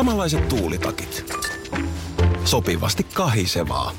[0.00, 1.34] Samanlaiset tuulitakit.
[2.44, 3.92] Sopivasti kahisevaa.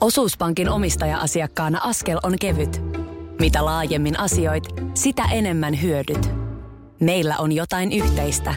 [0.00, 2.82] Osuuspankin omistaja-asiakkaana askel on kevyt.
[3.40, 4.64] Mitä laajemmin asioit,
[4.94, 6.30] sitä enemmän hyödyt.
[7.00, 8.54] Meillä on jotain yhteistä.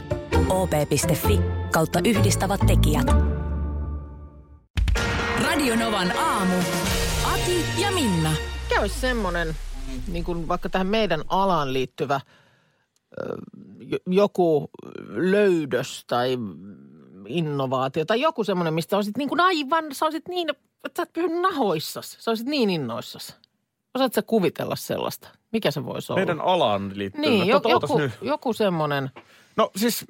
[0.49, 1.39] op.fi
[1.71, 3.07] kautta yhdistävät tekijät.
[5.43, 6.55] Radionovan aamu.
[7.33, 8.31] Ati ja Minna.
[8.69, 9.55] Käy semmoinen,
[10.07, 12.19] niin kuin vaikka tähän meidän alaan liittyvä
[14.07, 14.69] joku
[15.07, 16.37] löydös tai
[17.27, 21.13] innovaatio tai joku semmoinen, mistä olisit niin kuin aivan, sä olisit niin, että sä et
[21.13, 22.17] pysy nahoissas.
[22.19, 23.35] Sä olisit niin innoissas.
[23.95, 25.27] Osaatko sä kuvitella sellaista?
[25.51, 26.19] Mikä se voisi olla?
[26.19, 27.21] Meidän alaan liittyvä.
[27.27, 28.11] niin, jo, Tota, joku, nyt.
[28.21, 29.09] joku semmoinen
[29.55, 30.05] No siis,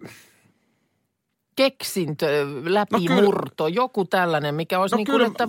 [1.56, 5.48] keksintö, läpimurto, joku tällainen, mikä olisi No niin kuin, kyllä- että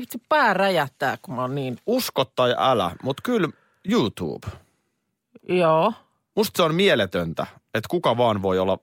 [0.00, 3.48] vitsi, pää räjähtää, kun mä oon niin, usko tai älä, mutta kyllä
[3.90, 4.48] YouTube.
[5.48, 5.92] joo.
[6.36, 8.78] Musta se on mieletöntä, että kuka vaan voi olla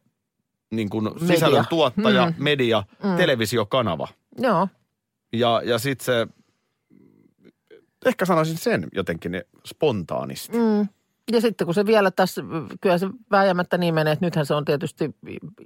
[0.71, 1.27] niin kuin Media.
[1.27, 2.33] sisällön tuottaja, Mm.
[2.43, 3.15] media, Mm.
[3.17, 4.07] televisiokanava.
[4.37, 4.67] Joo,
[5.33, 6.27] Ja, ja sitten se,
[8.05, 10.57] ehkä sanoisin sen jotenkin spontaanisti.
[10.57, 10.87] Mm.
[11.31, 12.41] Ja sitten kun se vielä tässä,
[12.81, 15.15] kyllä se vääjäämättä niin menee, että nythän se on tietysti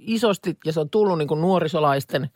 [0.00, 2.30] isosti ja se on tullut niin kuin nuorisolaisten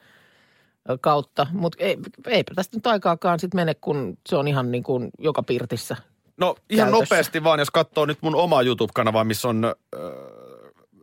[1.00, 5.10] kautta, mutta ei, eipä tästä nyt aikaakaan sitten mene, kun se on ihan niin kuin
[5.18, 5.96] joka pirtissä.
[6.38, 7.04] No ihan Käytössä.
[7.04, 9.72] nopeasti vaan, jos katsoo nyt mun omaa YouTube-kanavaa, missä on äh,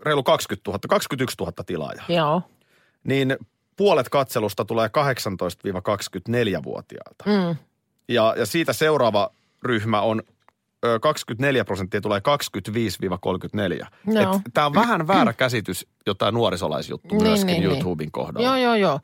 [0.06, 2.06] reilu 20 000, 21 000 tilaajaa.
[2.10, 2.42] Joo.
[3.04, 3.38] Niin
[3.78, 7.24] puolet katselusta tulee 18-24-vuotiaalta.
[7.26, 7.56] Mm.
[8.10, 9.30] Ja, ja siitä seuraava
[9.64, 10.22] ryhmä on
[10.86, 12.22] ö, 24 prosenttia tulee 25-34.
[14.14, 14.40] Joo.
[14.54, 17.72] Tämä on vähän väärä käsitys jotain nuorisolaisjuttu Niin, myöskin niin, niin.
[17.72, 18.48] YouTuben kohdalla.
[18.48, 19.00] Joo, joo, joo.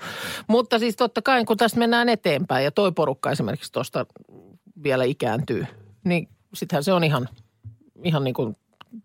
[0.47, 4.05] Mutta siis totta kai, kun tästä mennään eteenpäin ja toi porukka esimerkiksi tuosta
[4.83, 5.65] vielä ikääntyy,
[6.03, 7.29] niin sittenhän se on ihan,
[8.03, 8.57] ihan niin kuin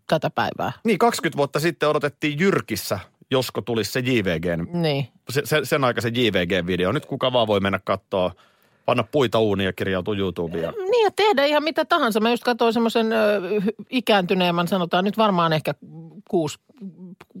[0.07, 0.71] tätä päivää.
[0.83, 2.99] Niin, 20 vuotta sitten odotettiin Jyrkissä,
[3.31, 5.07] josko tulisi se JVGn, Niin.
[5.29, 6.91] se, se, sen aikaisen JVG-video.
[6.91, 8.31] Nyt kuka vaan voi mennä katsoa,
[8.85, 10.63] panna puita uuniin ja kirjautua YouTubeen.
[10.63, 10.71] Ja...
[10.71, 12.19] Niin ja tehdä ihan mitä tahansa.
[12.19, 13.07] Mä just katsoin semmoisen
[13.89, 15.73] ikääntyneemmän, sanotaan nyt varmaan ehkä
[16.29, 16.59] kuus-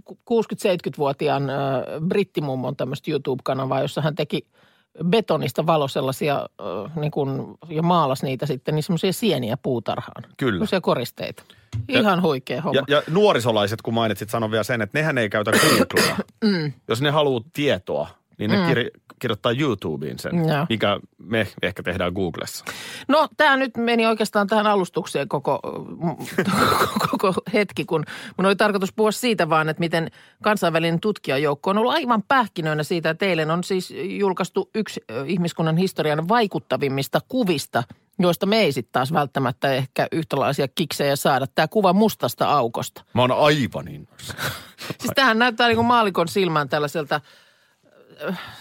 [0.09, 1.53] 60-70-vuotiaan ö,
[2.07, 4.47] brittimummon tämmöistä YouTube-kanavaa, jossa hän teki
[5.05, 6.63] betonista valo sellaisia ö,
[6.95, 10.23] niin kuin, ja maalasi niitä sitten, niin semmoisia sieniä puutarhaan.
[10.37, 10.51] Kyllä.
[10.51, 11.43] Semmoisia koristeita.
[11.89, 12.81] Ihan huikea homma.
[12.87, 16.17] Ja, ja nuorisolaiset, kun mainitsit, sanon vielä sen, että nehän ei käytä Googlea.
[16.43, 16.73] Mm.
[16.87, 20.65] Jos ne haluaa tietoa, niin ne kir- kirjoittaa YouTubeen sen, Joo.
[20.69, 22.65] mikä me ehkä tehdään Googlessa.
[23.07, 25.59] No tämä nyt meni oikeastaan tähän alustukseen koko,
[27.11, 28.03] koko hetki, kun
[28.37, 30.11] mun oli tarkoitus puhua siitä vaan, että miten
[30.43, 36.27] kansainvälinen tutkijajoukko on ollut aivan pähkinöinä siitä, että eilen on siis julkaistu yksi ihmiskunnan historian
[36.27, 37.83] vaikuttavimmista kuvista,
[38.19, 41.47] joista me ei sitten taas välttämättä ehkä yhtälaisia kiksejä saada.
[41.47, 43.03] Tämä kuva mustasta aukosta.
[43.13, 44.39] Mä oon aivan innoissani.
[44.99, 47.21] Siis tämähän näyttää niin kuin maalikon silmään tällaiselta,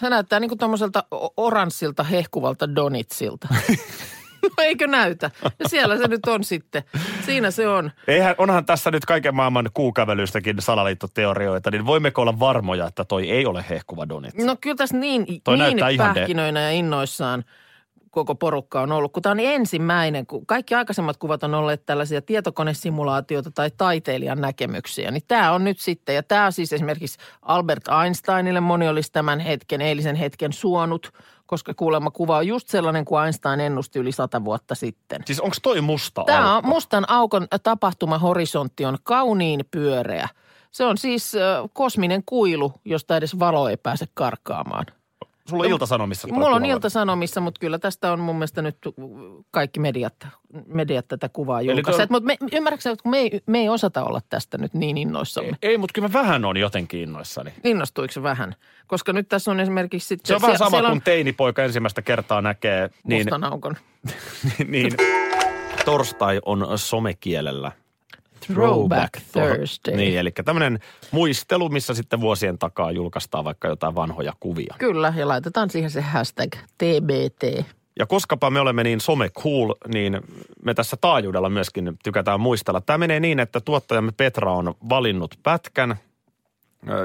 [0.00, 1.04] se näyttää niin kuin tuommoiselta
[1.36, 3.48] oranssilta hehkuvalta donitsilta.
[4.42, 5.30] no eikö näytä?
[5.58, 6.82] Ja siellä se nyt on sitten.
[7.26, 7.90] Siinä se on.
[8.08, 13.46] Eihän, onhan tässä nyt kaiken maailman kuukävelystäkin salaliittoteorioita, niin voimmeko olla varmoja, että toi ei
[13.46, 14.34] ole hehkuva donit?
[14.34, 17.44] No kyllä tässä niin, Toi niin ihan de- pähkinöinä ja innoissaan
[18.16, 19.12] koko porukka on ollut.
[19.12, 25.10] Kun tämä on ensimmäinen, kun kaikki aikaisemmat kuvat on olleet tällaisia tietokonesimulaatioita tai taiteilijan näkemyksiä,
[25.10, 26.14] niin tämä on nyt sitten.
[26.14, 31.12] Ja tämä siis esimerkiksi Albert Einsteinille moni olisi tämän hetken, eilisen hetken suonut,
[31.46, 35.22] koska kuulemma kuva on just sellainen kuin Einstein ennusti yli sata vuotta sitten.
[35.24, 36.68] Siis onko toi musta Tämä on aukko?
[36.68, 40.28] mustan aukon tapahtumahorisontti on kauniin pyöreä.
[40.70, 41.32] Se on siis
[41.72, 44.86] kosminen kuilu, josta edes valo ei pääse karkaamaan.
[45.48, 48.76] Sulla on iltasanomissa toi Mulla on iltasanomissa, mutta kyllä tästä on mun mielestä nyt
[49.50, 50.26] kaikki mediat,
[50.66, 52.08] mediat tätä kuvaa Eli julkaiseet.
[52.08, 55.56] tuo- Mutta ymmärrätkö, että kun me ei, me ei osata olla tästä nyt niin innoissamme.
[55.62, 57.52] Ei, ei mutta kyllä mä vähän on jotenkin innoissani.
[57.64, 58.54] Innostuiko se vähän?
[58.86, 60.28] Koska nyt tässä on esimerkiksi sitten...
[60.28, 63.76] Se on vähän sama, siellä kun teinipoika ensimmäistä kertaa näkee, niin, mustan aukon.
[64.68, 64.92] niin
[65.84, 67.72] torstai on somekielellä.
[68.46, 69.12] Throwback.
[69.32, 69.96] Thursday.
[69.96, 70.78] Niin, eli tämmöinen
[71.10, 74.74] muistelu, missä sitten vuosien takaa julkaistaan vaikka jotain vanhoja kuvia.
[74.78, 77.66] Kyllä, ja laitetaan siihen se hashtag TBT.
[77.98, 80.20] Ja koskapa me olemme niin some cool, niin
[80.64, 82.80] me tässä taajuudella myöskin tykätään muistella.
[82.80, 85.96] Tämä menee niin, että tuottajamme Petra on valinnut pätkän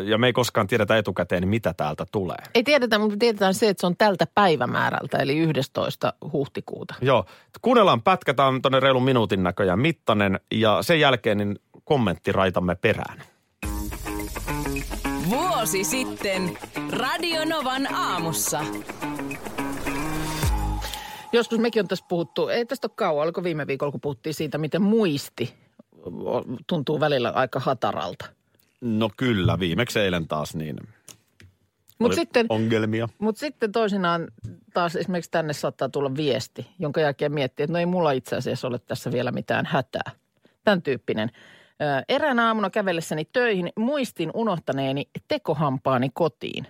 [0.05, 2.37] ja me ei koskaan tiedetä etukäteen, mitä täältä tulee.
[2.55, 6.13] Ei tiedetä, mutta tiedetään se, että se on tältä päivämäärältä, eli 11.
[6.33, 6.95] huhtikuuta.
[7.01, 7.25] Joo,
[7.61, 12.75] kuunnellaan pätkä, tämä on tuonne reilun minuutin näköjään mittainen ja sen jälkeen niin kommentti raitamme
[12.75, 13.23] perään.
[15.29, 16.57] Vuosi sitten
[16.91, 18.59] Radionovan aamussa.
[21.33, 24.57] Joskus mekin on tässä puhuttu, ei tästä ole kauan, oliko viime viikolla, kun puhuttiin siitä,
[24.57, 25.53] miten muisti
[26.67, 28.25] tuntuu välillä aika hataralta.
[28.81, 30.75] No kyllä, viimeksi eilen taas niin.
[31.99, 33.09] Mutta oli sitten, Ongelmia.
[33.19, 34.27] mut sitten toisinaan
[34.73, 38.67] taas esimerkiksi tänne saattaa tulla viesti, jonka jälkeen miettii, että no ei mulla itse asiassa
[38.67, 40.11] ole tässä vielä mitään hätää.
[40.63, 41.29] Tämän tyyppinen.
[42.09, 46.67] Eräänä aamuna kävellessäni töihin muistin unohtaneeni tekohampaani kotiin.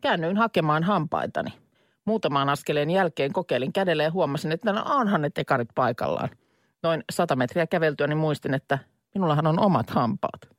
[0.00, 1.50] Käännyin hakemaan hampaitani.
[2.04, 6.28] Muutamaan askeleen jälkeen kokeilin kädellä ja huomasin, että no onhan ne tekarit paikallaan.
[6.82, 8.78] Noin sata metriä käveltyä, niin muistin, että
[9.14, 10.53] minullahan on omat hampaat.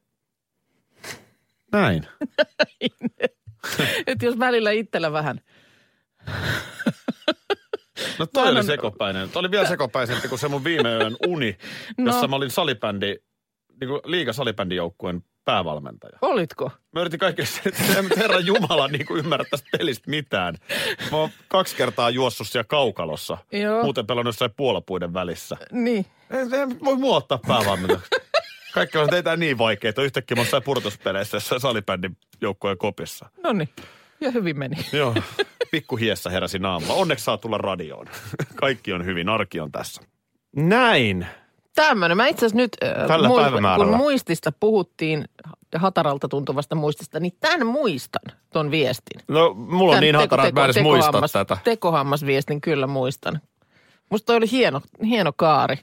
[1.81, 2.07] Näin.
[4.07, 5.41] Että jos välillä itsellä vähän
[8.19, 9.29] No toi oli sekopäinen.
[9.29, 11.57] Toi oli vielä sekopäisempi kuin se mun viime yön uni,
[11.97, 12.05] No.
[12.11, 13.15] jossa mä olin salibändi,
[13.81, 16.17] niin kuin liiga salibändijoukkueen päävalmentaja.
[16.21, 16.71] Olitko?
[16.91, 20.55] Mä yritin kaikille selittää, että herran Jumala niin kuin ymmärrä tästä pelistä mitään.
[21.11, 23.37] Mä oon kaksi kertaa juossut siellä kaukalossa.
[23.51, 23.83] Joo.
[23.83, 25.57] Muuten pelannut jossain puolapuiden välissä.
[25.71, 26.05] Niin.
[26.29, 28.09] En, en voi mua ottaa päävalmentajaksi.
[28.75, 30.01] Kaikki on teitä niin vaikeita.
[30.03, 33.29] Yhtäkkiä mä oon purtuspeleissä salibändin joukkojen kopissa.
[33.43, 33.69] No niin.
[34.21, 34.75] Ja hyvin meni.
[34.93, 35.15] Joo,
[35.71, 36.93] pikku hiessä heräsin aamulla.
[36.93, 38.07] Onneksi saa tulla radioon.
[38.55, 40.01] Kaikki on hyvin, arki on tässä.
[40.55, 41.27] Näin.
[41.75, 42.17] Tämmöinen.
[42.17, 42.71] Mä itse asiassa nyt,
[43.07, 43.85] Tällä päivämäärällä.
[43.85, 45.25] kun muistista puhuttiin,
[45.73, 49.21] ja hataralta tuntuvasta muistista, niin tämän muistan, ton viestin.
[49.27, 51.57] No, mulla on Tän niin hatara, että mä edes muista tekohammas- tätä.
[51.63, 53.41] Tekohammasviestin kyllä muistan.
[54.09, 55.77] Musta toi oli hieno, hieno kaari.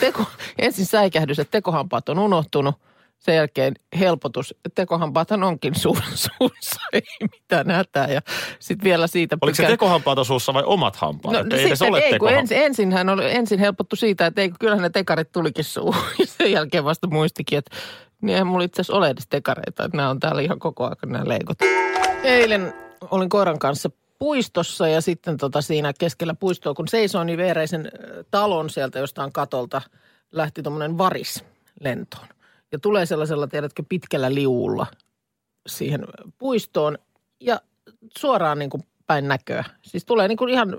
[0.00, 0.24] Teko,
[0.58, 2.74] ensin säikähdys, että tekohampaat on unohtunut.
[3.18, 4.54] Sen jälkeen helpotus.
[4.74, 7.02] Tekohampaathan onkin su- suussa, ei
[7.32, 8.06] mitään hätää.
[8.08, 8.20] Ja
[8.58, 9.36] sitten vielä siitä...
[9.40, 11.32] Oliko se pykälä- tekohampaat suussa vai omat hampaat?
[11.32, 14.26] No, Että ei edes sitten ole ei, kun tekohamp- ensin, ensinhän oli, ensin helpottu siitä,
[14.26, 16.02] että ei, kun kyllähän ne tekarit tulikin suuhun.
[16.38, 17.76] Sen jälkeen vasta muistikin, että
[18.20, 20.96] niin eihän mulla itse asiassa ole edes tekareita, että nämä on täällä ihan koko ajan
[21.06, 21.58] nämä leikot.
[22.22, 22.74] Eilen
[23.10, 28.24] olin koiran kanssa puistossa ja sitten tota siinä keskellä puistoa, kun seisoin, niin viereisen ö,
[28.30, 29.82] talon sieltä jostain katolta
[30.32, 31.44] lähti tuommoinen varis
[31.80, 32.28] lentoon.
[32.72, 34.86] Ja tulee sellaisella, tiedätkö, pitkällä liuulla
[35.66, 36.04] siihen
[36.38, 36.98] puistoon
[37.40, 37.60] ja
[38.18, 39.64] suoraan niin kuin päin näköä.
[39.82, 40.76] Siis tulee niin kuin ihan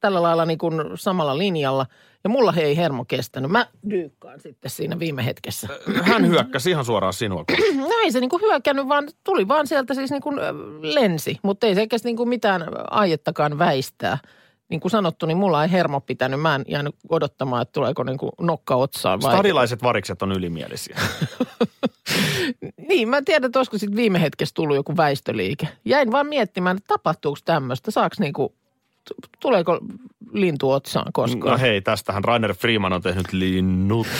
[0.00, 1.86] tällä lailla niin kuin samalla linjalla.
[2.24, 3.50] Ja mulla he ei hermo kestänyt.
[3.50, 5.68] Mä dyykkaan sitten siinä viime hetkessä.
[6.02, 7.44] Hän hyökkäsi ihan suoraan sinua.
[7.76, 10.36] No ei se niin kuin hyökännyt, vaan tuli vaan sieltä siis niin kuin
[10.82, 11.38] lensi.
[11.42, 14.18] Mutta ei se oikeasti niin kuin mitään aiettakaan väistää.
[14.68, 16.40] Niin kuin sanottu, niin mulla ei hermo pitänyt.
[16.40, 19.22] Mä en jäänyt odottamaan, että tuleeko niin kuin nokka otsaan.
[19.22, 19.32] Vai...
[19.32, 20.96] Stadilaiset varikset on ylimielisiä.
[22.88, 25.68] Niin, mä en tiedä, että olisiko sitten viime hetkessä tullut joku väistöliike.
[25.84, 27.90] Jäin vaan miettimään, että tapahtuuko tämmöistä.
[27.90, 28.67] Saaks niinku, t-
[29.40, 29.78] tuleeko
[30.32, 31.52] lintu otsaan koskaan?
[31.52, 34.06] No hei, tästähän Rainer Freeman on tehnyt linnut.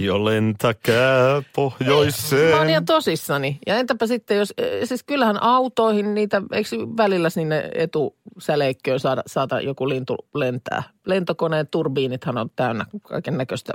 [0.00, 2.68] Jo lentäkää Mä oon pohjoiseen.
[2.68, 3.58] ihan tosissani.
[3.66, 9.60] Ja entäpä sitten, jos, eh, siis kyllähän autoihin niitä, eikö välillä sinne etusäleikköön saada, saada
[9.60, 10.82] joku lintu lentää?
[11.06, 13.72] Lentokoneen turbiinithan on täynnä kaiken näköistä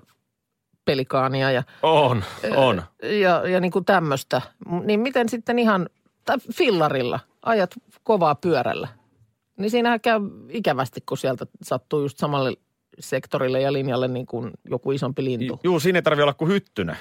[0.86, 2.24] pelikaania ja, On,
[2.56, 2.82] on.
[3.22, 4.42] ja, ja niin kuin tämmöistä.
[4.84, 5.90] Niin miten sitten ihan,
[6.26, 7.72] tai fillarilla, ajat
[8.04, 8.88] kovaa pyörällä.
[9.60, 10.20] Niin siinähän käy
[10.50, 12.54] ikävästi, kun sieltä sattuu just samalle
[13.00, 15.60] sektorille ja linjalle niin kuin joku isompi lintu.
[15.64, 16.98] Juu, siinä ei tarvi olla kuin hyttynen.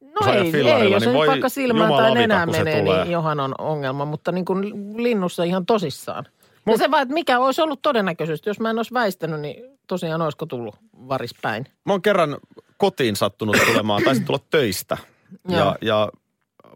[0.00, 3.02] No ei, ei, jos niin voi vaikka silmään tai nenään se menee, tulee.
[3.04, 4.04] niin johan on ongelma.
[4.04, 4.62] Mutta niin kuin
[5.02, 6.26] linnussa ihan tosissaan.
[6.66, 10.22] Ja se vaan, että mikä olisi ollut todennäköisesti, jos mä en olisi väistänyt, niin tosiaan
[10.22, 10.74] olisiko tullut
[11.08, 11.66] varispäin.
[11.84, 12.36] Mä oon kerran
[12.76, 14.96] kotiin sattunut tulemaan, taisin tulla töistä.
[15.48, 16.08] Ja, ja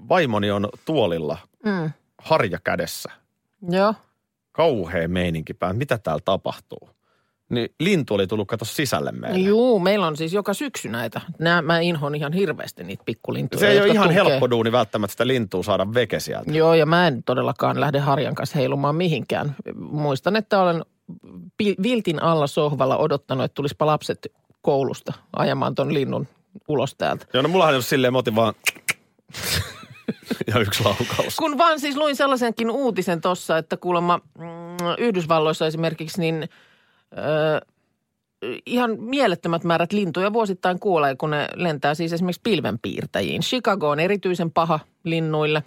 [0.08, 1.90] vaimoni on tuolilla, Mm.
[2.18, 3.10] harja kädessä.
[3.70, 3.94] Joo.
[4.52, 5.76] Kauhea meininki päin.
[5.76, 6.90] Mitä täällä tapahtuu?
[7.48, 9.38] Niin lintu oli tullut kato sisälle meille.
[9.38, 11.20] Juu, meillä on siis joka syksy näitä.
[11.38, 13.60] Nää, mä inhoon ihan hirveästi niitä pikkulintuja.
[13.60, 14.24] Se ei ole ihan tunkee.
[14.24, 16.50] helppo duuni välttämättä sitä lintua saada veke sieltä.
[16.50, 19.56] Joo, ja mä en todellakaan lähde harjan kanssa heilumaan mihinkään.
[19.76, 20.84] Muistan, että olen
[21.82, 26.26] viltin alla sohvalla odottanut, että tulispa lapset koulusta ajamaan ton linnun
[26.68, 27.26] ulos täältä.
[27.34, 28.54] Joo, no mullahan ei ole silleen, mä otin vaan
[30.54, 31.36] ja yksi laukaus.
[31.36, 34.44] Kun vaan siis luin sellaisenkin uutisen tuossa, että kuulemma mm,
[34.98, 36.48] Yhdysvalloissa esimerkiksi niin
[37.18, 37.66] ö,
[38.66, 43.42] ihan mielettömät määrät lintuja vuosittain kuolee, kun ne lentää siis esimerkiksi pilvenpiirtäjiin.
[43.42, 45.62] Chicago on erityisen paha linnuille.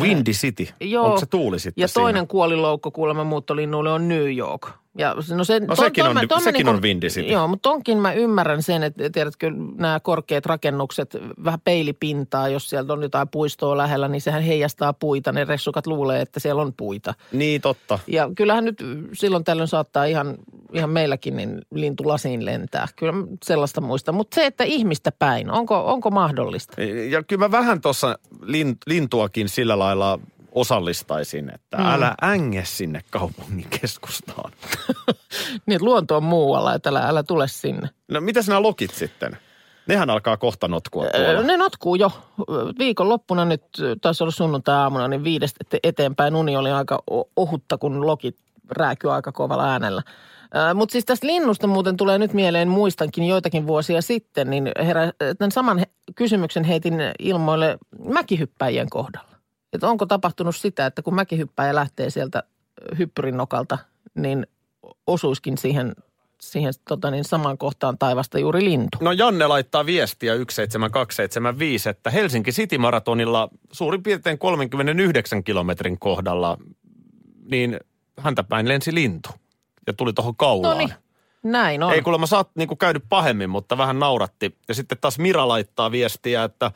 [0.00, 0.68] Windy City.
[0.80, 1.06] Joo.
[1.06, 2.02] Onko se tuuli sitten Ja siinä?
[2.04, 4.68] toinen kuoliloukko kuulemma muuttolinnuille on New York.
[4.98, 7.32] Ja no, se, No sekin on- sekin on Windy City.
[7.32, 12.92] Joo, mutta onkin mä ymmärrän sen, että tiedätkö, nämä korkeat rakennukset, vähän peilipintaa, jos sieltä
[12.92, 15.32] on jotain puistoa lähellä, niin sehän heijastaa puita.
[15.32, 17.14] Ne ressukat luulee, että siellä on puita.
[17.32, 17.98] Niin, totta.
[18.06, 20.34] Ja kyllähän nyt silloin tällöin saattaa ihan,
[20.72, 22.88] ihan meilläkin niin lintu lasiin lentää.
[22.96, 24.12] Kyllä sellaista muista.
[24.12, 26.82] Mutta se, että ihmistä päin, onko, onko mahdollista?
[27.10, 30.18] Ja kyllä mä vähän tuossa lin, lintuakin sillä lailla
[30.54, 31.86] osallistaisin, että mm.
[31.86, 34.52] älä änge sinne kaupungin keskustaan.
[35.66, 37.90] Niin, luonto on muualla, että älä, älä tule sinne.
[38.08, 39.36] No mitä sinä lokit sitten?
[39.86, 41.42] Nehän alkaa kohta notkua tuolla.
[41.42, 42.10] Ne notkuu jo.
[42.78, 43.62] Viikonloppuna nyt,
[44.00, 47.02] taisi olla sunnuntai-aamuna, niin viidestä ete- eteenpäin uni oli aika
[47.36, 48.36] ohutta, kun lokit
[48.70, 50.02] rääkyi aika kovalla äänellä.
[50.74, 55.52] Mutta siis tästä linnusta muuten tulee nyt mieleen, muistankin joitakin vuosia sitten, niin herä, tämän
[55.52, 57.78] saman kysymyksen heitin ilmoille
[58.08, 59.31] mäkihyppäjien kohdalla.
[59.72, 62.42] Että onko tapahtunut sitä, että kun mäkihyppäjä lähtee sieltä
[62.98, 63.78] hyppyrin nokalta,
[64.14, 64.46] niin
[65.06, 65.94] osuiskin siihen,
[66.40, 68.98] siihen tota niin, samaan kohtaan taivasta juuri lintu.
[69.00, 76.58] No Janne laittaa viestiä 17275, että Helsinki City Maratonilla suurin piirtein 39 kilometrin kohdalla,
[77.50, 77.80] niin
[78.18, 79.30] häntä päin lensi lintu
[79.86, 80.78] ja tuli tuohon kaulaan.
[80.78, 80.94] No niin,
[81.42, 81.92] näin on.
[81.92, 84.56] Ei kuulemma sä oot niinku käynyt pahemmin, mutta vähän nauratti.
[84.68, 86.70] Ja sitten taas Mira laittaa viestiä, että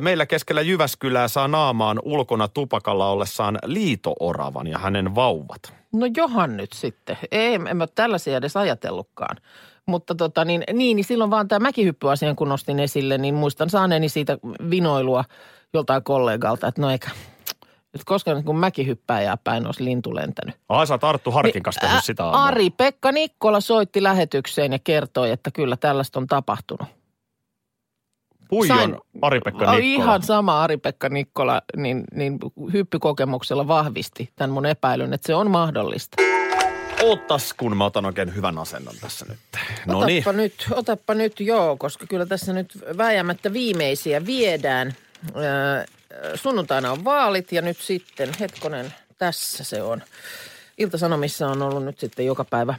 [0.00, 5.74] meillä keskellä Jyväskylää saa naamaan ulkona tupakalla ollessaan liitooravan ja hänen vauvat.
[5.92, 7.18] No johan nyt sitten.
[7.30, 9.36] Ei, en mä tällaisia edes ajatellutkaan.
[9.86, 14.08] Mutta tota, niin, niin, niin silloin vaan tämä mäkihyppyasian, kun nostin esille, niin muistan saaneeni
[14.08, 14.38] siitä
[14.70, 15.24] vinoilua
[15.74, 17.10] joltain kollegalta, että no eikä,
[17.94, 20.56] että koska nyt kun mäkihyppääjää päin olisi lintu lentänyt.
[20.68, 22.44] Ai sä Arttu Harkin kanssa Ä- sitä aamua.
[22.44, 26.97] Ari-Pekka Nikkola soitti lähetykseen ja kertoi, että kyllä tällaista on tapahtunut.
[28.48, 29.78] Puijon sain- Ari-Pekka Nikkola.
[29.78, 32.38] Ihan sama Ari-Pekka Nikkola, niin, niin
[32.72, 36.22] hyppykokemuksella vahvisti tämän mun epäilyn, että se on mahdollista.
[37.02, 39.38] Ootas, kun mä otan oikein hyvän asennon tässä nyt.
[39.86, 40.18] No niin.
[40.22, 44.92] Otappa nyt, otappa nyt joo, koska kyllä tässä nyt vääjäämättä viimeisiä viedään.
[45.36, 45.84] Öö,
[46.34, 50.02] sunnuntaina on vaalit ja nyt sitten, hetkonen, tässä se on.
[50.78, 52.74] Ilta-Sanomissa on ollut nyt sitten joka päivä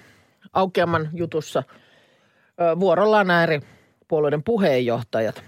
[0.53, 1.63] aukeamman jutussa
[2.61, 3.59] öö, vuorollaan nämä eri
[4.07, 5.43] puolueiden puheenjohtajat.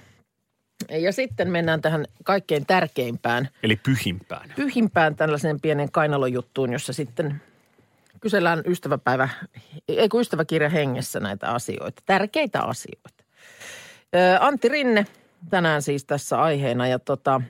[0.89, 4.53] Ja sitten mennään tähän kaikkein tärkeimpään– Eli pyhimpään.
[4.55, 7.41] pyhimpään tällaiseen pienen kainalojuttuun, jossa sitten
[8.21, 9.29] kysellään ystäväpäivä,
[9.87, 13.23] ei kun ystäväkirja hengessä näitä asioita, tärkeitä asioita.
[14.39, 15.05] Antti Rinne
[15.49, 17.41] tänään siis tässä aiheena ja tota,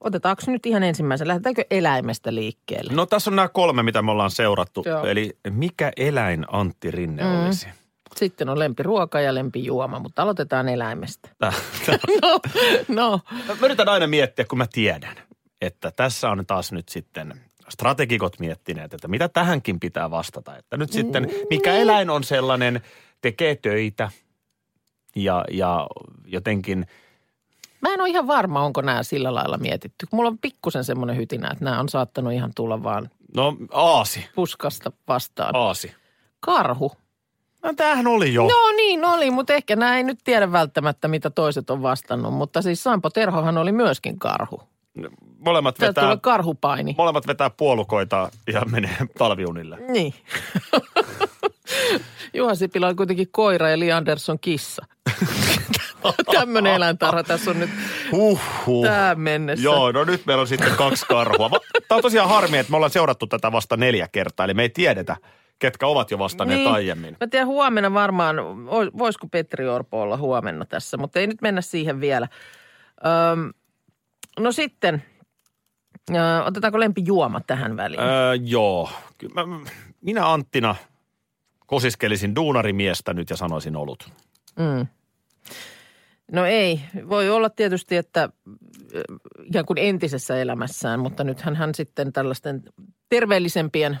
[0.00, 2.92] otetaanko nyt ihan ensimmäisen, lähdetäänkö eläimestä liikkeelle?
[2.92, 4.82] No tässä on nämä kolme, mitä me ollaan seurattu.
[4.86, 5.04] Joo.
[5.04, 7.44] Eli mikä eläin Antti Rinne mm.
[7.44, 7.68] olisi?
[8.20, 11.28] Sitten on lempiruoka ja lempijuoma, mutta aloitetaan eläimestä.
[11.38, 11.52] Tää,
[11.86, 11.98] tää.
[12.22, 12.40] No,
[12.88, 13.20] no.
[13.48, 15.16] Mä yritän aina miettiä, kun mä tiedän,
[15.60, 20.56] että tässä on taas nyt sitten strategikot miettineet, että mitä tähänkin pitää vastata.
[20.56, 22.80] Että nyt sitten, mikä eläin on sellainen,
[23.20, 24.10] tekee töitä
[25.16, 25.86] ja, ja
[26.26, 26.86] jotenkin,
[27.80, 30.06] Mä en ole ihan varma, onko nämä sillä lailla mietitty.
[30.12, 34.92] Mulla on pikkusen semmoinen hytinä, että nämä on saattanut ihan tulla vaan no aasi, puskasta
[35.08, 35.56] vastaan.
[35.56, 35.94] aasi.
[36.40, 36.92] Karhu.
[37.62, 38.42] No tämähän oli jo.
[38.42, 42.34] No niin oli, mutta ehkä nämä ei nyt tiedä välttämättä, mitä toiset on vastannut.
[42.34, 44.62] Mutta siis Sampo Terhohan oli myöskin karhu.
[45.38, 46.94] Molemmat Täältä vetää, tulee karhupaini.
[46.98, 49.78] molemmat vetää puolukoita ja menee talviunille.
[49.88, 50.14] Niin.
[52.34, 54.86] Juha Sipilä on kuitenkin koira ja Li Andersson kissa.
[56.32, 57.70] Tämmöinen eläintarha tässä on nyt
[58.12, 58.84] Huhhuh.
[58.86, 59.64] tähän mennessä.
[59.64, 61.50] Joo, no nyt meillä on sitten kaksi karhua.
[61.88, 64.68] Tämä on tosiaan harmi, että me ollaan seurattu tätä vasta neljä kertaa, eli me ei
[64.68, 65.16] tiedetä,
[65.60, 66.72] ketkä ovat jo vastanneet niin.
[66.72, 67.16] aiemmin.
[67.20, 71.60] Mä tiedän huomenna varmaan, vo- voisiko Petri Orpo olla huomenna tässä, mutta ei nyt mennä
[71.60, 72.28] siihen vielä.
[73.32, 73.52] Öm,
[74.38, 75.02] no sitten,
[76.10, 78.00] ö, otetaanko lempijuoma tähän väliin?
[78.00, 78.90] Öö, joo,
[79.34, 79.42] mä,
[80.00, 80.74] minä Anttina
[81.66, 84.10] kosiskelisin duunarimiestä nyt ja sanoisin olut.
[84.58, 84.86] Mm.
[86.32, 88.28] No ei, voi olla tietysti, että
[89.44, 92.62] ikään kuin entisessä elämässään, mutta nythän hän sitten tällaisten
[93.08, 93.98] terveellisempien,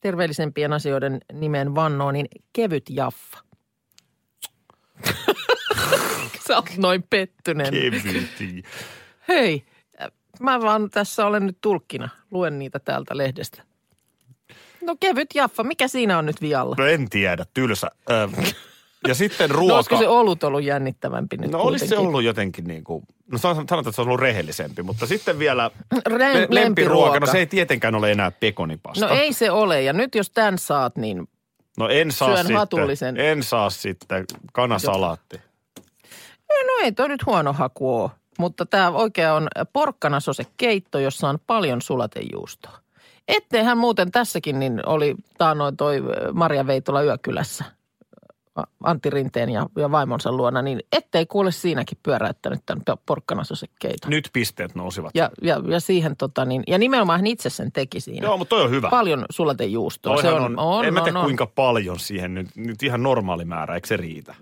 [0.00, 3.38] terveellisempien asioiden nimeen vannoo, niin kevyt jaffa.
[6.48, 7.72] Sä oot noin pettynen.
[7.72, 8.62] Kevyti.
[9.28, 9.64] Hei,
[10.40, 12.08] mä vaan tässä olen nyt tulkkina.
[12.30, 13.62] Luen niitä täältä lehdestä.
[14.82, 16.76] No kevyt jaffa, mikä siinä on nyt vialla?
[16.78, 17.90] No en tiedä, tylsä.
[18.10, 18.28] Öö,
[19.08, 19.74] ja sitten No ruoka.
[19.74, 22.08] olisiko se olut ollut jännittävämpi nyt No olisi se kuitenkin?
[22.08, 23.02] ollut jotenkin niin kuin,
[23.32, 25.70] no san- sanotaan, että se on ollut rehellisempi, mutta sitten vielä
[26.08, 29.06] Rem- le- lempiruoka, no se ei tietenkään ole enää pekonipasta.
[29.08, 31.28] No ei se ole, ja nyt jos tämän saat, niin
[31.78, 33.16] No en saa Syön sitten, hatullisen.
[33.16, 35.40] en saa sitten kanasalaatti.
[36.48, 38.10] no ei toi nyt huono haku ole.
[38.38, 42.78] Mutta tämä oikea on porkkanasose keitto, jossa on paljon sulatejuustoa.
[43.28, 46.02] Etteihän muuten tässäkin, niin oli taannoin toi
[46.32, 47.64] Maria Veitola Yökylässä
[48.84, 54.10] Antti Rinteen ja, ja vaimonsa luona, niin ettei kuule siinäkin pyöräyttänyt tämän porkkanasose keiton.
[54.10, 55.10] Nyt pisteet nousivat.
[55.14, 58.26] Ja, ja, ja siihen tota niin, ja nimenomaan hän itse sen teki siinä.
[58.26, 58.90] Joo, mutta toi on hyvä.
[58.90, 60.14] Paljon sulatejuustoa.
[60.14, 61.24] Toihan se on, on, en mä on, tiedä on.
[61.24, 64.34] kuinka paljon siihen nyt, nyt ihan normaali määrä, eikö se riitä?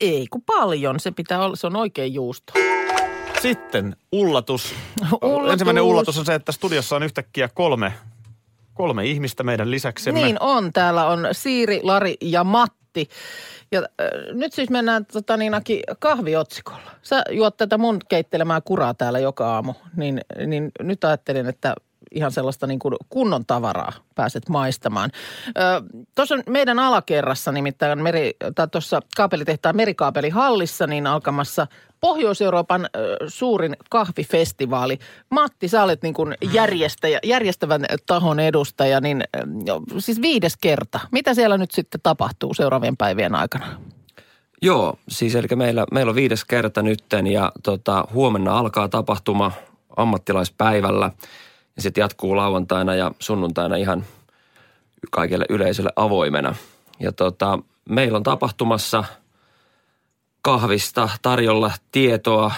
[0.00, 2.52] Ei kun paljon, se pitää olla, se on oikein juusto.
[3.42, 4.74] Sitten ullatus.
[5.22, 5.52] Ullatus.
[5.52, 7.92] Ensimmäinen ullatus on se, että studiossa on yhtäkkiä kolme,
[8.74, 10.20] kolme ihmistä meidän lisäksemme.
[10.20, 12.79] Niin on, täällä on Siiri, Lari ja Matti.
[12.90, 13.08] Matti.
[13.72, 16.90] Ja äh, nyt siis mennään tota, niin, Aki, kahviotsikolla.
[17.02, 21.74] Sä juot tätä mun keittelemää kuraa täällä joka aamu, niin, niin nyt ajattelin, että
[22.10, 25.10] ihan sellaista niin kuin kunnon tavaraa pääset maistamaan.
[26.14, 31.66] Tuossa meidän alakerrassa nimittäin meri, tai tuossa kaapelitehtaan merikaapelihallissa niin alkamassa
[32.00, 32.88] Pohjois-Euroopan
[33.26, 34.98] suurin kahvifestivaali.
[35.30, 39.24] Matti, sä olet niin kuin järjestäjä, järjestävän tahon edustaja, niin
[39.98, 41.00] siis viides kerta.
[41.12, 43.66] Mitä siellä nyt sitten tapahtuu seuraavien päivien aikana?
[44.62, 49.52] Joo, siis eli meillä, meillä on viides kerta nytten ja tota, huomenna alkaa tapahtuma
[49.96, 51.10] ammattilaispäivällä
[51.76, 54.04] ja sitten jatkuu lauantaina ja sunnuntaina ihan
[55.10, 56.54] kaikille yleisölle avoimena.
[57.00, 57.58] Ja tota,
[57.88, 59.04] meillä on tapahtumassa
[60.42, 62.52] kahvista tarjolla tietoa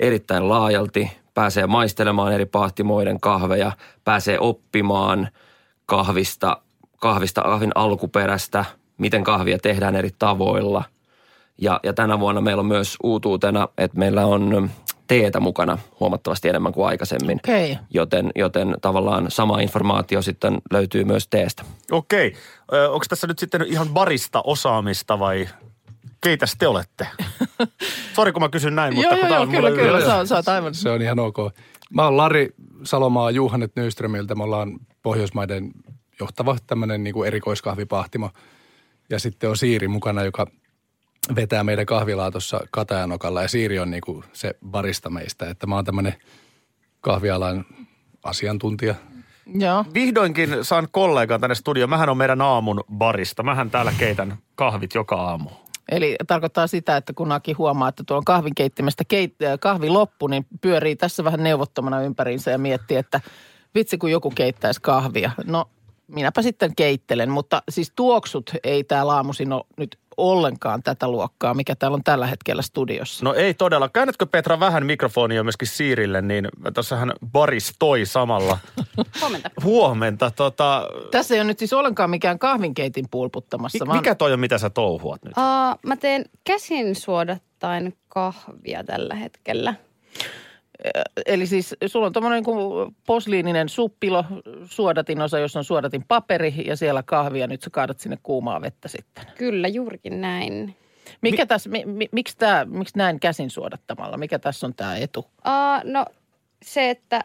[0.00, 1.10] erittäin laajalti.
[1.34, 3.72] Pääsee maistelemaan eri pahtimoiden kahveja,
[4.04, 5.28] pääsee oppimaan
[5.86, 6.56] kahvista,
[7.00, 8.64] kahvista kahvin alkuperästä,
[8.98, 10.84] miten kahvia tehdään eri tavoilla.
[11.58, 14.70] Ja, ja tänä vuonna meillä on myös uutuutena, että meillä on
[15.06, 17.36] teetä mukana huomattavasti enemmän kuin aikaisemmin.
[17.44, 17.78] Okei.
[17.90, 21.64] Joten, joten tavallaan sama informaatio sitten löytyy myös teestä.
[21.90, 22.34] Okei.
[22.90, 25.48] Onko tässä nyt sitten ihan barista osaamista vai
[26.20, 27.06] keitäs te olette?
[28.16, 29.98] Sori kun mä kysyn näin, mutta joo, kun joo, on kyllä, kyllä.
[29.98, 30.74] yleensä- Sä, sä aivan.
[30.74, 31.36] Se on ihan ok.
[31.90, 32.48] Mä oon Lari
[32.84, 34.34] Salomaa Juhannet Nyströmiltä.
[34.34, 35.70] Me ollaan Pohjoismaiden
[36.20, 38.30] johtava tämmöinen niin kuin erikoiskahvipahtimo.
[39.10, 40.46] Ja sitten on Siiri mukana, joka
[41.36, 43.42] vetää meidän kahvilaa tuossa Katajanokalla.
[43.42, 45.50] Ja Siiri on niin kuin se barista meistä.
[45.50, 46.14] Että mä oon tämmöinen
[47.00, 47.64] kahvialan
[48.22, 48.94] asiantuntija.
[49.54, 49.84] Joo.
[49.94, 51.90] Vihdoinkin saan kollegan tänne studioon.
[51.90, 53.42] Mähän on meidän aamun barista.
[53.42, 55.50] Mähän täällä keitän kahvit joka aamu.
[55.88, 60.26] Eli tarkoittaa sitä, että kun Aki huomaa, että tuon kahvin keittimestä keit, äh, kahvi loppu,
[60.26, 63.20] niin pyörii tässä vähän neuvottomana ympäriinsä ja miettii, että
[63.74, 65.30] vitsi kun joku keittäisi kahvia.
[65.46, 65.64] No
[66.06, 71.74] minäpä sitten keittelen, mutta siis tuoksut ei täällä aamuisin ole nyt ollenkaan tätä luokkaa, mikä
[71.74, 73.24] täällä on tällä hetkellä studiossa.
[73.24, 73.88] No ei todella.
[73.88, 78.58] Käännätkö Petra vähän mikrofonia myöskin Siirille, niin tuossahan baristoi samalla.
[79.20, 79.50] Huomenta.
[79.64, 80.30] Huomenta.
[80.30, 84.40] Tota, Tässä ei ole nyt siis ollenkaan mikään kahvinkeitin pulputtamassa, mi- vaan mikä toi on,
[84.40, 85.34] mitä sä touhuat nyt?
[85.36, 89.74] Uh, mä teen käsin suodattain kahvia tällä hetkellä.
[91.26, 94.24] Eli siis sulla on tuommoinen niin posliininen suppilo,
[94.64, 97.46] suodatinosa, jossa on suodatin paperi ja siellä kahvia.
[97.46, 99.24] Nyt sä kaadat sinne kuumaa vettä sitten.
[99.38, 100.76] Kyllä, juurikin näin.
[101.22, 104.16] Mikä mi- tässä, mi, mi, miksi, tää, miksi näin käsin suodattamalla?
[104.16, 105.20] Mikä tässä on tämä etu?
[105.20, 106.06] Uh, no
[106.62, 107.24] se, että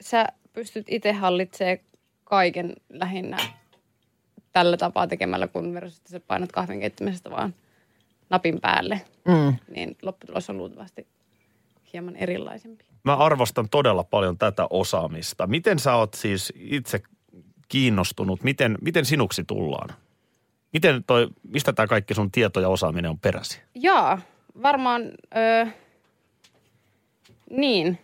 [0.00, 1.78] sä pystyt itse hallitsemaan
[2.24, 3.36] kaiken lähinnä
[4.52, 7.54] tällä tapaa tekemällä, kun versus että sä painat kahvin keittämisestä vaan
[8.30, 9.56] napin päälle, Mm.
[9.74, 11.06] niin lopputulos on luultavasti
[11.92, 12.84] hieman erilaisempi.
[13.04, 15.46] Mä arvostan todella paljon tätä osaamista.
[15.46, 17.00] Miten sä oot siis itse
[17.68, 18.42] kiinnostunut?
[18.42, 19.88] Miten, miten sinuksi tullaan?
[20.72, 23.60] Miten toi, mistä tämä kaikki sun tieto ja osaaminen on peräsi?
[23.74, 24.20] Jaa,
[24.62, 25.02] varmaan,
[25.36, 25.66] öö,
[27.50, 27.98] niin.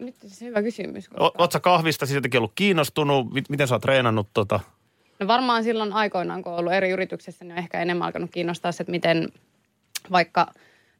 [0.00, 1.08] Nyt se hyvä kysymys.
[1.20, 3.32] O, oot sä kahvista siis jotenkin ollut kiinnostunut?
[3.32, 4.60] Mit- Miten sä oot treenannut tota?
[5.20, 8.72] No varmaan silloin aikoinaan, kun on ollut eri yrityksessä, niin on ehkä enemmän alkanut kiinnostaa
[8.72, 9.28] se, että miten
[10.10, 10.46] vaikka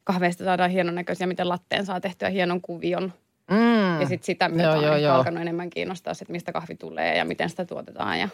[0.05, 3.13] kahveista saadaan hienon näköisiä, miten latteen saa tehtyä hienon kuvion.
[3.51, 4.01] Mm.
[4.01, 5.15] Ja sitten sitä myötä Joo, on joo, joo.
[5.15, 8.19] alkanut enemmän kiinnostaa se, että mistä kahvi tulee ja miten sitä tuotetaan.
[8.21, 8.29] Ja...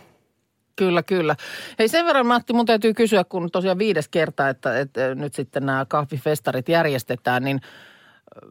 [0.77, 1.37] Kyllä, kyllä.
[1.79, 5.66] Hei sen verran Matti, mun täytyy kysyä, kun tosiaan viides kerta, että, että nyt sitten
[5.66, 7.61] nämä kahvifestarit järjestetään, niin
[8.37, 8.48] ö,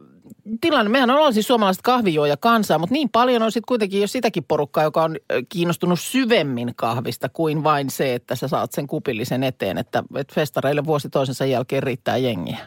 [0.60, 4.44] tilanne, mehän on siis suomalaiset kahvijuoja kansaa, mutta niin paljon on sitten kuitenkin jo sitäkin
[4.44, 9.42] porukkaa, joka on ö, kiinnostunut syvemmin kahvista kuin vain se, että sä saat sen kupillisen
[9.44, 12.58] eteen, että, että festareille vuosi toisensa jälkeen riittää jengiä.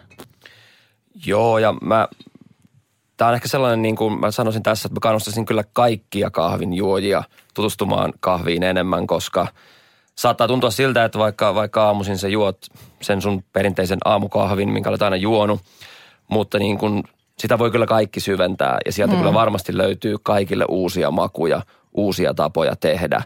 [1.25, 2.07] Joo, ja mä,
[3.17, 6.73] tää on ehkä sellainen, niin kuin mä sanoisin tässä, että mä kannustaisin kyllä kaikkia kahvin
[6.73, 9.47] juojia tutustumaan kahviin enemmän, koska
[10.15, 12.57] saattaa tuntua siltä, että vaikka, vaikka aamuisin sä juot
[13.01, 15.61] sen sun perinteisen aamukahvin, minkä olet aina juonut,
[16.27, 17.03] mutta niin kuin
[17.39, 19.19] sitä voi kyllä kaikki syventää ja sieltä mm.
[19.19, 21.61] kyllä varmasti löytyy kaikille uusia makuja,
[21.93, 23.21] uusia tapoja tehdä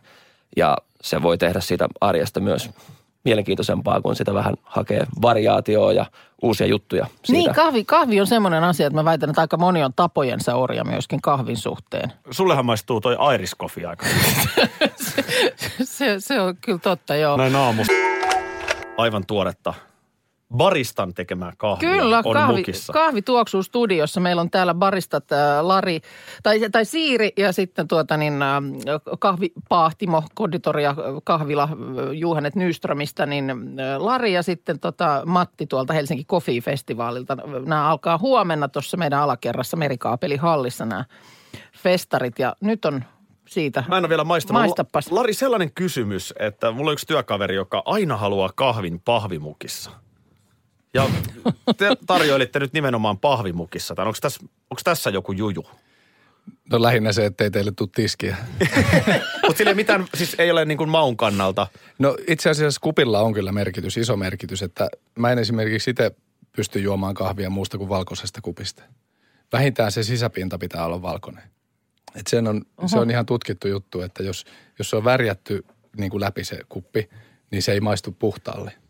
[0.58, 2.70] ja se voi tehdä siitä arjesta myös
[3.24, 6.06] mielenkiintoisempaa, kun sitä vähän hakee variaatioa ja
[6.42, 7.40] uusia juttuja siitä.
[7.40, 10.84] Niin, kahvi, kahvi on semmoinen asia, että mä väitän, että aika moni on tapojensa orja
[10.84, 12.14] myöskin kahvin suhteen.
[12.32, 14.06] Sullehan maistuu toi Irish Coffee aika.
[15.84, 17.38] se, se on kyllä totta, joo.
[17.38, 17.94] Näin aamusta.
[18.98, 19.74] Aivan tuoretta.
[20.58, 22.94] Baristan tekemää kahvia Kyllä, on kahvi, mukissa.
[22.94, 24.20] kahvi tuoksuu studiossa.
[24.20, 26.02] Meillä on täällä baristat äh, Lari,
[26.44, 28.62] tai, tai Siiri ja sitten tuota niin, äh,
[29.20, 31.70] kahvipaahtimo, konditoria, äh, kahvila
[32.14, 37.38] Juhanet Nyströmistä, niin äh, Lari ja sitten tota Matti tuolta Helsinki Coffee Festivaalilta.
[37.66, 41.06] Nämä alkaa huomenna tuossa meidän alakerrassa Merikaapelihallissa nämä
[41.78, 43.04] festarit ja nyt on
[43.48, 43.84] siitä.
[43.88, 44.60] Mä en ole vielä maistanut.
[44.60, 45.12] Maistapas.
[45.12, 49.92] Lari, sellainen kysymys, että mulla on yksi työkaveri, joka aina haluaa kahvin pahvimukissa.
[50.94, 51.10] Ja
[51.78, 53.96] te tarjoilitte nyt nimenomaan pahvimukissa.
[53.98, 55.66] Onko tässä, onko tässä joku juju?
[56.72, 58.38] No lähinnä se, ettei teille tule tiskiä.
[59.48, 61.68] Mutta sillä ei mitään, siis ei ole niin kuin maun kannalta.
[62.00, 66.12] No itse asiassa kupilla on kyllä merkitys, iso merkitys, että mä en esimerkiksi itse
[66.56, 68.84] pysty juomaan kahvia muusta kuin valkoisesta kupista.
[69.54, 71.44] Vähintään se sisäpinta pitää olla valkoinen.
[72.16, 74.46] Et sen on, se on ihan tutkittu juttu, että jos,
[74.80, 75.66] jos se on värjätty
[75.98, 77.10] niin kuin läpi se kuppi,
[77.52, 78.81] niin se ei maistu puhtaalle.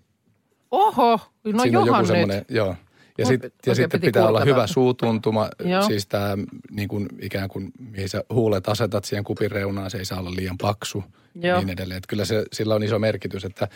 [0.71, 2.07] Oho, no Siinä on joku nyt.
[2.07, 2.75] semmoinen, joo.
[3.17, 5.81] Ja, sit, Oikein ja sitten pitää olla hyvä suutuntuma, Joo.
[5.81, 6.37] siis tämä
[6.71, 10.35] niin kuin ikään kuin, mihin sä huulet asetat siihen kupin reunaan, se ei saa olla
[10.35, 11.03] liian paksu
[11.35, 11.59] ja Joo.
[11.59, 11.97] niin edelleen.
[11.97, 13.67] Että kyllä se, sillä on iso merkitys, että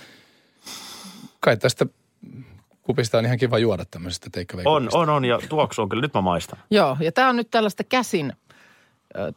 [1.39, 1.85] kai tästä
[2.81, 6.01] kupista on ihan kiva juoda tämmöisestä take On, on, on ja tuoksu on kyllä.
[6.01, 6.59] Nyt mä maistan.
[6.71, 8.33] Joo, ja tämä on nyt tällaista käsin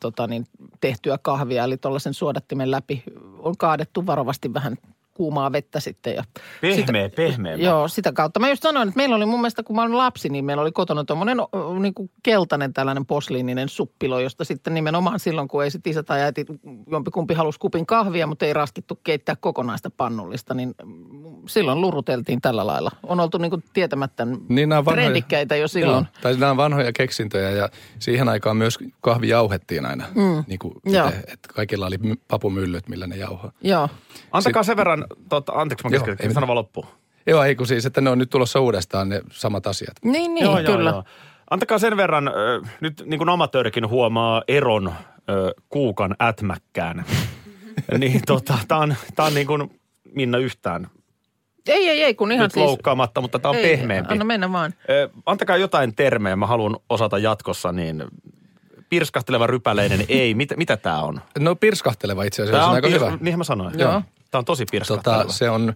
[0.01, 0.47] tota niin,
[0.81, 3.03] tehtyä kahvia, eli tuollaisen suodattimen läpi
[3.39, 4.77] on kaadettu varovasti vähän
[5.19, 6.15] kuumaa vettä sitten.
[6.15, 6.25] Ja
[6.61, 7.55] Pehmeä, pehmeä.
[7.57, 8.41] Joo, sitä kautta.
[8.41, 10.73] Mä just sanoin, että meillä oli mun mielestä, kun mä olin lapsi, niin meillä oli
[10.73, 11.37] kotona tuommoinen
[11.81, 16.21] niin kuin keltainen tällainen posliininen suppilo, josta sitten nimenomaan silloin, kun ei sit isä tai
[16.21, 16.47] äiti
[16.91, 20.75] jompikumpi halusi kupin kahvia, mutta ei raskittu keittää kokonaista pannullista, niin
[21.49, 22.91] silloin luruteltiin tällä lailla.
[23.03, 26.05] On oltu niin kuin tietämättä Niin nämä vanhoja- trendikkäitä jo silloin.
[26.15, 30.05] Joo, tai nämä on vanhoja keksintöjä ja siihen aikaan myös kahvi jauhettiin aina.
[30.15, 30.45] Mm.
[30.47, 30.99] Niin kuin itse,
[31.33, 33.53] että kaikilla oli my- papumyllyt, millä ne jauhaa.
[33.63, 33.89] Joo.
[34.33, 36.87] Antakaa sen verran, tota, anteeksi mä Joo, keskeytin, ei sano vaan loppuun.
[37.27, 39.97] Joo, ei kun siis, että ne on nyt tulossa uudestaan ne samat asiat.
[40.05, 41.03] Niin, niin, kyllä.
[41.51, 44.93] Antakaa sen verran, ö, nyt niin kuin amatöörikin huomaa eron
[45.31, 47.05] ö, kuukan ätmäkkään.
[47.99, 49.81] niin tota, tää on, tää on niin kuin
[50.15, 50.91] Minna yhtään
[51.67, 52.67] Ei, ei, ei, kun ihan nyt siis...
[52.67, 54.13] loukkaamatta, mutta tää on ei, pehmeämpi.
[54.13, 54.75] Anna mennä vaan.
[54.91, 58.05] Ö, antakaa jotain termejä, mä haluan osata jatkossa, niin
[58.91, 60.35] pirskahteleva rypäleinen ei.
[60.35, 61.21] Mitä, mitä tää on?
[61.39, 63.19] No pirskahteleva itse asiassa, se on aika pir- hyvä.
[63.21, 63.79] Niinhän mä sanoin.
[63.79, 64.03] Joo.
[64.31, 65.23] Tää on tosi pirskahteleva.
[65.23, 65.75] Tota, se on,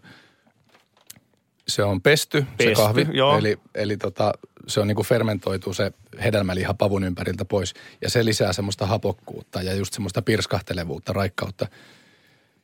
[1.68, 3.06] se on pesty, Pesty, se kahvi.
[3.12, 3.38] joo.
[3.38, 4.32] Eli, eli tota,
[4.66, 5.92] se on niinku fermentoitu se
[6.24, 7.74] hedelmäliha pavun ympäriltä pois.
[8.02, 11.66] Ja se lisää semmoista hapokkuutta ja just semmoista pirskahtelevuutta, raikkautta.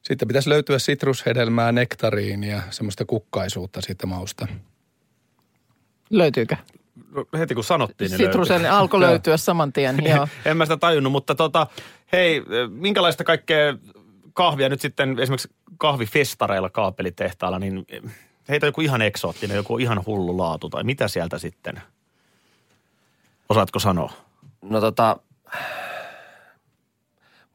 [0.03, 4.47] Sitten pitäisi löytyä sitrushedelmää, nektariinia, semmoista kukkaisuutta siitä mausta.
[6.11, 6.57] Löytyykö?
[7.15, 8.79] No, Heti kun sanottiin, niin Sitrusen löytyi.
[8.79, 10.29] alkoi löytyä saman tien, joo.
[10.45, 11.67] en mä sitä tajunnut, mutta tota,
[12.13, 13.77] hei, minkälaista kaikkea
[14.39, 17.87] kahvia nyt sitten esimerkiksi kahvifestareilla kaapelitehtaalla, niin
[18.49, 21.83] heitä joku ihan eksoottinen, joku ihan hullu laatu tai mitä sieltä sitten?
[23.49, 24.13] Osaatko sanoa?
[24.63, 25.17] No tota,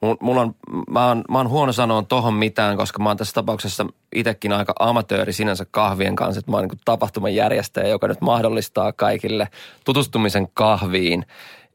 [0.01, 0.55] mulla mul on,
[0.89, 4.73] mä oon, mä oon huono sanoa tohon mitään, koska mä oon tässä tapauksessa itsekin aika
[4.79, 9.47] amatööri sinänsä kahvien kanssa, että mä oon niin tapahtuman järjestäjä, joka nyt mahdollistaa kaikille
[9.85, 11.25] tutustumisen kahviin.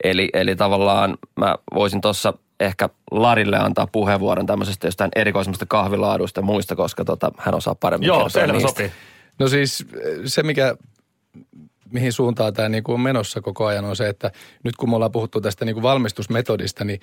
[0.05, 6.45] Eli, eli tavallaan mä voisin tuossa ehkä Larille antaa puheenvuoron tämmöisestä jostain erikoisemmasta kahvilaadusta ja
[6.45, 8.93] muista, koska tota, hän osaa paremmin Joo, kertoa selvä sopii.
[9.39, 9.87] No siis
[10.25, 10.77] se, mikä,
[11.93, 14.31] mihin suuntaan tämä niinku on menossa koko ajan on se, että
[14.65, 17.01] nyt kun me ollaan puhuttu tästä niinku valmistusmetodista, niin,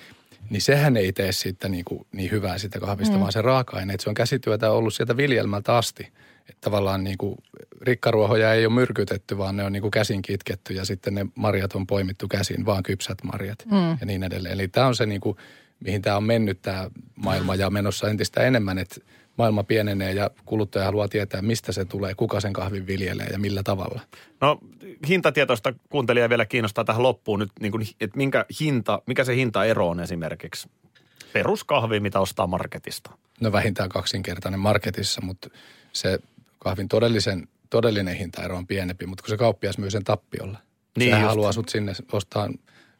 [0.50, 3.20] niin sehän ei tee siitä niinku niin hyvää siitä kahvista, mm.
[3.20, 3.94] vaan se raaka-aine.
[3.94, 6.12] Et se on käsityötä ollut sieltä viljelmältä asti.
[6.48, 7.36] Että tavallaan niinku
[7.80, 11.86] rikkaruohoja ei ole myrkytetty, vaan ne on niinku käsin kitketty ja sitten ne marjat on
[11.86, 13.90] poimittu käsin, vaan kypsät marjat mm.
[14.00, 14.54] ja niin edelleen.
[14.54, 15.36] Eli tämä on se niinku,
[15.80, 19.00] mihin tämä on mennyt tämä maailma ja menossa entistä enemmän, että
[19.38, 23.62] maailma pienenee ja kuluttaja haluaa tietää, mistä se tulee, kuka sen kahvin viljelee ja millä
[23.62, 24.00] tavalla.
[24.40, 24.58] No
[25.08, 29.88] hintatietoista kuuntelija vielä kiinnostaa tähän loppuun nyt, niin kuin, että minkä hinta, mikä se hintaero
[29.88, 30.68] on esimerkiksi
[31.32, 33.10] peruskahvi, mitä ostaa marketista.
[33.40, 35.50] No vähintään kaksinkertainen marketissa, mutta
[35.92, 36.18] se
[36.66, 40.58] kahvin todellisen, todellinen hintaero on pienempi, mutta kun se kauppias myy sen tappiolla.
[40.98, 41.28] Niin Sehän just.
[41.28, 42.48] haluaa sut sinne ostaa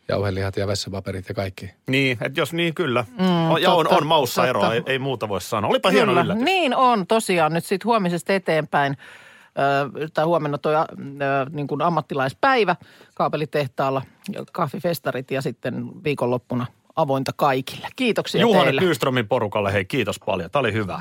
[0.09, 1.70] jauhelihat ja vessapaperit ja kaikki.
[1.88, 3.05] Niin, että jos niin kyllä.
[3.18, 4.48] Mm, ja on, totta, on maussa totta.
[4.48, 5.70] eroa, ei, ei muuta voi sanoa.
[5.70, 6.42] Olipa hieno Kyllä, yllätys.
[6.44, 7.52] niin on tosiaan.
[7.52, 8.96] Nyt sitten huomisesta eteenpäin,
[10.07, 10.85] ö, tai huomenna tuo ö,
[11.50, 12.76] niin kuin ammattilaispäivä
[13.14, 14.02] kaapelitehtaalla,
[14.33, 17.88] ja kahvifestarit ja sitten viikonloppuna avointa kaikille.
[17.96, 18.81] Kiitoksia Juhani teille.
[18.81, 20.50] Nyströmin porukalle, hei kiitos paljon.
[20.50, 21.00] Tämä oli hyvä.